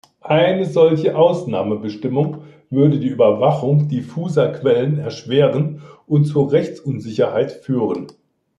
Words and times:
Eine 0.23 0.65
solche 0.65 1.15
Ausnahmebestimmung 1.15 2.39
würde 2.71 2.97
die 2.97 3.09
Überwachung 3.09 3.87
diffuser 3.87 4.51
Quellen 4.51 4.97
erschweren 4.97 5.83
und 6.07 6.25
zu 6.25 6.41
Rechtsunsicherheit 6.41 7.51
führen. 7.51 8.07